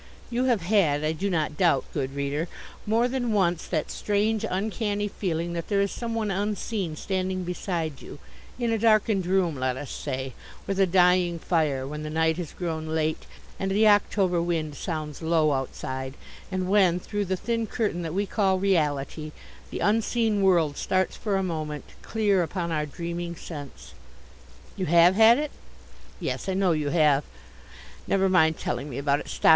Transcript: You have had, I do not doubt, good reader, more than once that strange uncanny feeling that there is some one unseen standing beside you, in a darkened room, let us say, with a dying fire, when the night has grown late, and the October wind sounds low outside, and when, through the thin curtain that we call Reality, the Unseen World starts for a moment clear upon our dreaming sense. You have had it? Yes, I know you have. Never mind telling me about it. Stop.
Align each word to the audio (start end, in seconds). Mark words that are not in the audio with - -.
You 0.31 0.45
have 0.45 0.61
had, 0.63 1.03
I 1.03 1.11
do 1.11 1.29
not 1.29 1.57
doubt, 1.57 1.85
good 1.93 2.15
reader, 2.15 2.47
more 2.87 3.07
than 3.07 3.33
once 3.33 3.67
that 3.67 3.91
strange 3.91 4.43
uncanny 4.49 5.07
feeling 5.07 5.53
that 5.53 5.67
there 5.67 5.79
is 5.79 5.91
some 5.91 6.15
one 6.15 6.31
unseen 6.31 6.95
standing 6.95 7.43
beside 7.43 8.01
you, 8.01 8.17
in 8.57 8.71
a 8.71 8.79
darkened 8.79 9.27
room, 9.27 9.55
let 9.59 9.77
us 9.77 9.91
say, 9.91 10.33
with 10.65 10.79
a 10.79 10.87
dying 10.87 11.37
fire, 11.37 11.85
when 11.85 12.01
the 12.01 12.09
night 12.09 12.37
has 12.37 12.51
grown 12.51 12.87
late, 12.87 13.27
and 13.59 13.69
the 13.69 13.87
October 13.87 14.41
wind 14.41 14.73
sounds 14.73 15.21
low 15.21 15.51
outside, 15.51 16.15
and 16.51 16.67
when, 16.67 16.99
through 16.99 17.25
the 17.25 17.37
thin 17.37 17.67
curtain 17.67 18.01
that 18.01 18.15
we 18.15 18.25
call 18.25 18.57
Reality, 18.57 19.31
the 19.69 19.81
Unseen 19.81 20.41
World 20.41 20.77
starts 20.77 21.15
for 21.15 21.35
a 21.37 21.43
moment 21.43 21.85
clear 22.01 22.41
upon 22.41 22.71
our 22.71 22.87
dreaming 22.87 23.35
sense. 23.35 23.93
You 24.75 24.87
have 24.87 25.13
had 25.13 25.37
it? 25.37 25.51
Yes, 26.19 26.49
I 26.49 26.55
know 26.55 26.71
you 26.71 26.89
have. 26.89 27.23
Never 28.07 28.29
mind 28.29 28.57
telling 28.57 28.89
me 28.89 28.97
about 28.97 29.19
it. 29.19 29.27
Stop. 29.27 29.49